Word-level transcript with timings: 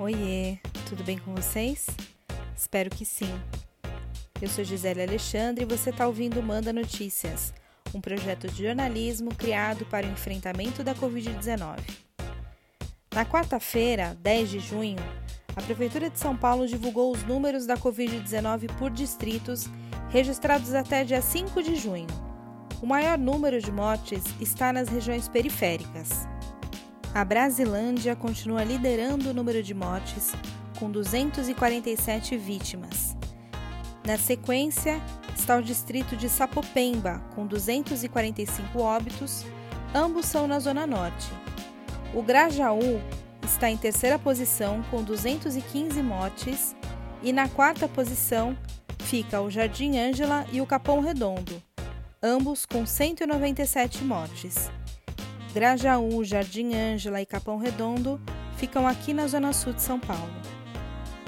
Oiê, 0.00 0.58
tudo 0.88 1.02
bem 1.02 1.18
com 1.18 1.34
vocês? 1.34 1.86
Espero 2.56 2.88
que 2.88 3.04
sim. 3.04 3.34
Eu 4.40 4.48
sou 4.48 4.62
Gisele 4.62 5.02
Alexandre 5.02 5.64
e 5.64 5.66
você 5.66 5.90
está 5.90 6.06
ouvindo 6.06 6.40
Manda 6.40 6.72
Notícias, 6.72 7.52
um 7.92 8.00
projeto 8.00 8.46
de 8.46 8.62
jornalismo 8.62 9.34
criado 9.34 9.84
para 9.86 10.06
o 10.06 10.10
enfrentamento 10.10 10.84
da 10.84 10.94
Covid-19. 10.94 11.80
Na 13.12 13.26
quarta-feira, 13.26 14.16
10 14.20 14.50
de 14.50 14.60
junho, 14.60 14.98
a 15.56 15.62
Prefeitura 15.62 16.08
de 16.08 16.20
São 16.20 16.36
Paulo 16.36 16.68
divulgou 16.68 17.10
os 17.10 17.24
números 17.24 17.66
da 17.66 17.76
Covid-19 17.76 18.72
por 18.78 18.92
distritos 18.92 19.68
registrados 20.10 20.74
até 20.74 21.02
dia 21.02 21.20
5 21.20 21.60
de 21.60 21.74
junho. 21.74 22.06
O 22.80 22.86
maior 22.86 23.18
número 23.18 23.60
de 23.60 23.72
mortes 23.72 24.22
está 24.40 24.72
nas 24.72 24.88
regiões 24.88 25.28
periféricas. 25.28 26.28
A 27.14 27.24
Brasilândia 27.24 28.14
continua 28.14 28.62
liderando 28.62 29.30
o 29.30 29.34
número 29.34 29.62
de 29.62 29.72
mortes, 29.72 30.32
com 30.78 30.90
247 30.90 32.36
vítimas. 32.36 33.16
Na 34.06 34.18
sequência, 34.18 35.00
está 35.34 35.56
o 35.56 35.62
distrito 35.62 36.16
de 36.16 36.28
Sapopemba, 36.28 37.20
com 37.34 37.46
245 37.46 38.78
óbitos, 38.78 39.44
ambos 39.94 40.26
são 40.26 40.46
na 40.46 40.60
Zona 40.60 40.86
Norte. 40.86 41.30
O 42.14 42.22
Grajaú 42.22 43.00
está 43.42 43.70
em 43.70 43.76
terceira 43.76 44.18
posição, 44.18 44.82
com 44.90 45.02
215 45.02 46.02
mortes, 46.02 46.76
e 47.22 47.32
na 47.32 47.48
quarta 47.48 47.88
posição 47.88 48.56
fica 49.00 49.40
o 49.40 49.50
Jardim 49.50 49.98
Ângela 49.98 50.46
e 50.52 50.60
o 50.60 50.66
Capão 50.66 51.00
Redondo, 51.00 51.60
ambos 52.22 52.66
com 52.66 52.84
197 52.84 54.04
mortes. 54.04 54.70
Grajaú, 55.52 56.24
Jardim 56.24 56.74
Ângela 56.74 57.22
e 57.22 57.26
Capão 57.26 57.56
Redondo 57.56 58.20
ficam 58.56 58.86
aqui 58.86 59.14
na 59.14 59.26
Zona 59.26 59.52
Sul 59.52 59.72
de 59.72 59.82
São 59.82 59.98
Paulo. 59.98 60.30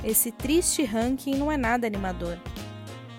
Esse 0.05 0.31
triste 0.31 0.85
ranking 0.85 1.35
não 1.37 1.51
é 1.51 1.57
nada 1.57 1.85
animador. 1.87 2.39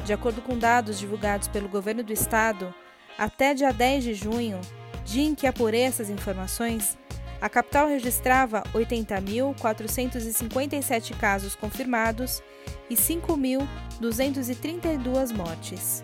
De 0.05 0.13
acordo 0.13 0.41
com 0.41 0.57
dados 0.57 0.97
divulgados 0.99 1.47
pelo 1.47 1.69
governo 1.69 2.03
do 2.03 2.13
estado, 2.13 2.73
até 3.17 3.53
dia 3.53 3.71
10 3.71 4.03
de 4.03 4.13
junho, 4.13 4.59
dia 5.05 5.23
em 5.23 5.33
que 5.35 5.47
apurei 5.47 5.81
essas 5.81 6.09
informações, 6.09 6.97
a 7.39 7.47
capital 7.49 7.87
registrava 7.87 8.63
80.457 8.73 11.17
casos 11.17 11.55
confirmados 11.55 12.43
e 12.89 12.95
5.232 12.95 15.35
mortes. 15.35 16.03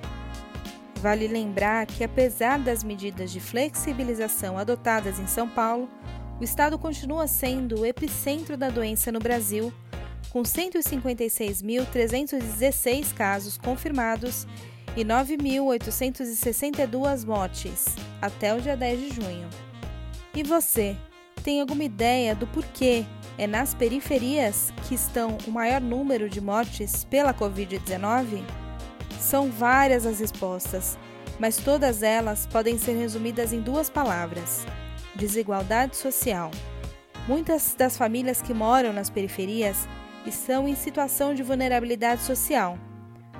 Vale 1.07 1.25
lembrar 1.25 1.85
que, 1.85 2.03
apesar 2.03 2.59
das 2.59 2.83
medidas 2.83 3.31
de 3.31 3.39
flexibilização 3.39 4.57
adotadas 4.57 5.21
em 5.21 5.25
São 5.25 5.47
Paulo, 5.47 5.89
o 6.37 6.43
estado 6.43 6.77
continua 6.77 7.27
sendo 7.27 7.79
o 7.79 7.85
epicentro 7.85 8.57
da 8.57 8.69
doença 8.69 9.09
no 9.09 9.19
Brasil, 9.19 9.71
com 10.29 10.43
156.316 10.43 13.13
casos 13.13 13.57
confirmados 13.57 14.45
e 14.97 15.05
9.862 15.05 17.25
mortes 17.25 17.85
até 18.21 18.53
o 18.53 18.59
dia 18.59 18.75
10 18.75 18.99
de 18.99 19.15
junho. 19.15 19.47
E 20.35 20.43
você, 20.43 20.97
tem 21.41 21.61
alguma 21.61 21.85
ideia 21.85 22.35
do 22.35 22.45
porquê 22.47 23.05
é 23.37 23.47
nas 23.47 23.73
periferias 23.73 24.73
que 24.85 24.95
estão 24.95 25.37
o 25.47 25.51
maior 25.51 25.79
número 25.79 26.29
de 26.29 26.41
mortes 26.41 27.05
pela 27.05 27.33
Covid-19? 27.33 28.66
São 29.27 29.51
várias 29.51 30.05
as 30.05 30.21
respostas, 30.21 30.97
mas 31.37 31.57
todas 31.57 32.01
elas 32.01 32.45
podem 32.45 32.77
ser 32.77 32.93
resumidas 32.93 33.51
em 33.51 33.59
duas 33.59 33.89
palavras: 33.89 34.65
desigualdade 35.15 35.97
social. 35.97 36.49
Muitas 37.27 37.75
das 37.77 37.97
famílias 37.97 38.41
que 38.41 38.53
moram 38.53 38.93
nas 38.93 39.09
periferias 39.09 39.85
estão 40.25 40.65
em 40.65 40.75
situação 40.75 41.33
de 41.33 41.43
vulnerabilidade 41.43 42.21
social. 42.21 42.79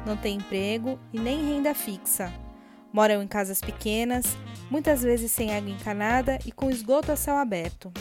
Não 0.06 0.18
têm 0.18 0.40
emprego 0.40 1.00
e 1.14 1.20
nem 1.22 1.54
renda 1.54 1.74
fixa. 1.74 2.34
Moram 2.92 3.24
em 3.24 3.28
casas 3.28 3.62
pequenas, 3.62 4.38
muitas 4.70 5.04
vezes 5.04 5.32
sem 5.32 5.56
água 5.56 5.70
encanada 5.70 6.38
e 6.46 6.52
com 6.52 6.70
esgoto 6.70 7.14
a 7.14 7.16
céu 7.16 7.38
aberto. 7.38 7.94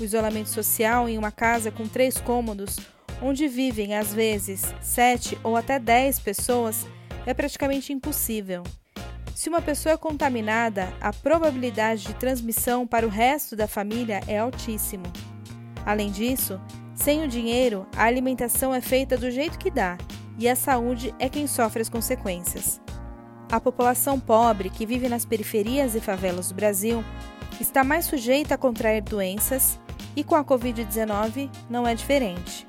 O 0.00 0.02
isolamento 0.02 0.48
social 0.48 1.08
em 1.08 1.16
uma 1.16 1.30
casa 1.30 1.70
com 1.70 1.86
três 1.86 2.20
cômodos 2.20 2.76
onde 3.22 3.48
vivem 3.48 3.94
às 3.96 4.12
vezes 4.12 4.62
sete 4.80 5.38
ou 5.42 5.56
até 5.56 5.78
dez 5.78 6.18
pessoas, 6.18 6.86
é 7.26 7.34
praticamente 7.34 7.92
impossível. 7.92 8.62
Se 9.34 9.48
uma 9.48 9.60
pessoa 9.60 9.92
é 9.92 9.96
contaminada, 9.96 10.92
a 11.00 11.12
probabilidade 11.12 12.04
de 12.04 12.14
transmissão 12.14 12.86
para 12.86 13.06
o 13.06 13.10
resto 13.10 13.54
da 13.54 13.68
família 13.68 14.20
é 14.26 14.38
altíssimo. 14.38 15.04
Além 15.86 16.10
disso, 16.10 16.60
sem 16.94 17.22
o 17.22 17.28
dinheiro, 17.28 17.86
a 17.96 18.04
alimentação 18.04 18.74
é 18.74 18.80
feita 18.80 19.16
do 19.16 19.30
jeito 19.30 19.58
que 19.58 19.70
dá 19.70 19.96
e 20.38 20.48
a 20.48 20.56
saúde 20.56 21.14
é 21.18 21.28
quem 21.28 21.46
sofre 21.46 21.82
as 21.82 21.88
consequências. 21.88 22.80
A 23.50 23.60
população 23.60 24.20
pobre 24.20 24.68
que 24.68 24.84
vive 24.84 25.08
nas 25.08 25.24
periferias 25.24 25.94
e 25.94 26.00
favelas 26.00 26.48
do 26.48 26.54
Brasil 26.54 27.02
está 27.60 27.82
mais 27.82 28.04
sujeita 28.04 28.54
a 28.54 28.58
contrair 28.58 29.02
doenças 29.02 29.80
e 30.14 30.22
com 30.22 30.34
a 30.34 30.44
Covid-19 30.44 31.48
não 31.70 31.86
é 31.86 31.94
diferente. 31.94 32.67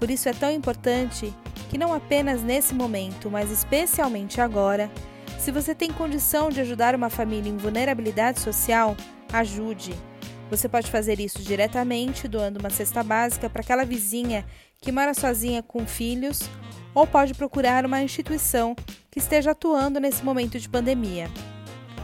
Por 0.00 0.10
isso 0.10 0.30
é 0.30 0.32
tão 0.32 0.50
importante 0.50 1.32
que 1.68 1.76
não 1.76 1.92
apenas 1.92 2.42
nesse 2.42 2.74
momento, 2.74 3.30
mas 3.30 3.50
especialmente 3.50 4.40
agora, 4.40 4.90
se 5.38 5.52
você 5.52 5.74
tem 5.74 5.92
condição 5.92 6.48
de 6.48 6.58
ajudar 6.62 6.94
uma 6.94 7.10
família 7.10 7.50
em 7.50 7.56
vulnerabilidade 7.58 8.40
social, 8.40 8.96
ajude. 9.30 9.94
Você 10.50 10.70
pode 10.70 10.90
fazer 10.90 11.20
isso 11.20 11.42
diretamente 11.42 12.26
doando 12.26 12.58
uma 12.58 12.70
cesta 12.70 13.04
básica 13.04 13.50
para 13.50 13.60
aquela 13.60 13.84
vizinha 13.84 14.44
que 14.80 14.90
mora 14.90 15.12
sozinha 15.12 15.62
com 15.62 15.86
filhos, 15.86 16.40
ou 16.94 17.06
pode 17.06 17.34
procurar 17.34 17.84
uma 17.84 18.02
instituição 18.02 18.74
que 19.10 19.18
esteja 19.18 19.50
atuando 19.50 20.00
nesse 20.00 20.24
momento 20.24 20.58
de 20.58 20.68
pandemia. 20.68 21.30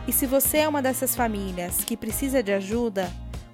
E 0.06 0.12
se 0.12 0.26
você 0.26 0.58
é 0.58 0.68
uma 0.68 0.82
dessas 0.82 1.16
famílias 1.16 1.82
que 1.82 1.96
precisa 1.96 2.42
de 2.42 2.52
ajuda, 2.52 3.10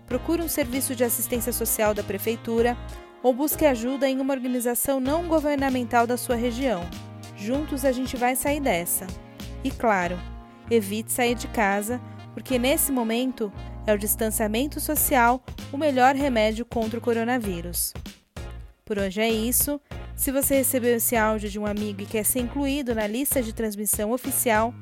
procure 0.06 0.42
um 0.42 0.48
serviço 0.48 0.96
de 0.96 1.04
assistência 1.04 1.52
social 1.52 1.94
da 1.94 2.02
prefeitura 2.02 2.76
ou 3.22 3.32
busque 3.32 3.64
ajuda 3.64 4.08
em 4.08 4.20
uma 4.20 4.34
organização 4.34 4.98
não 4.98 5.28
governamental 5.28 6.06
da 6.06 6.16
sua 6.16 6.36
região. 6.36 6.82
Juntos 7.36 7.84
a 7.84 7.92
gente 7.92 8.16
vai 8.16 8.34
sair 8.34 8.60
dessa. 8.60 9.06
E 9.62 9.70
claro, 9.70 10.18
evite 10.70 11.12
sair 11.12 11.34
de 11.34 11.48
casa, 11.48 12.00
porque 12.34 12.58
nesse 12.58 12.90
momento 12.90 13.52
é 13.86 13.92
o 13.92 13.98
distanciamento 13.98 14.80
social 14.80 15.42
o 15.72 15.76
melhor 15.76 16.14
remédio 16.14 16.64
contra 16.64 16.98
o 16.98 17.02
coronavírus. 17.02 17.92
Por 18.84 18.98
hoje 18.98 19.20
é 19.20 19.30
isso. 19.30 19.80
Se 20.14 20.30
você 20.30 20.56
recebeu 20.56 20.96
esse 20.96 21.16
áudio 21.16 21.48
de 21.48 21.58
um 21.58 21.66
amigo 21.66 22.02
e 22.02 22.06
quer 22.06 22.24
ser 22.24 22.40
incluído 22.40 22.94
na 22.94 23.06
lista 23.06 23.42
de 23.42 23.52
transmissão 23.52 24.12
oficial, 24.12 24.74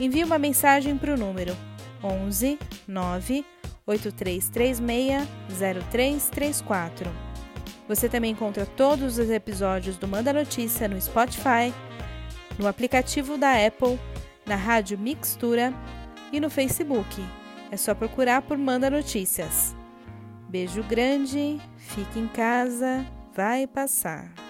envie 0.00 0.24
uma 0.24 0.38
mensagem 0.38 0.96
para 0.96 1.14
o 1.14 1.16
número 1.16 1.56
11 2.02 2.58
9 2.86 3.44
8336 3.86 5.26
0334. 5.58 7.27
Você 7.88 8.06
também 8.08 8.32
encontra 8.32 8.66
todos 8.66 9.18
os 9.18 9.30
episódios 9.30 9.96
do 9.96 10.06
Manda 10.06 10.32
Notícia 10.32 10.86
no 10.86 11.00
Spotify, 11.00 11.72
no 12.58 12.68
aplicativo 12.68 13.38
da 13.38 13.66
Apple, 13.66 13.98
na 14.44 14.56
Rádio 14.56 14.98
Mixtura 14.98 15.72
e 16.30 16.38
no 16.38 16.50
Facebook. 16.50 17.24
É 17.70 17.76
só 17.76 17.94
procurar 17.94 18.42
por 18.42 18.58
Manda 18.58 18.90
Notícias. 18.90 19.74
Beijo 20.48 20.82
grande, 20.82 21.58
fique 21.76 22.18
em 22.18 22.28
casa, 22.28 23.06
vai 23.34 23.66
passar. 23.66 24.47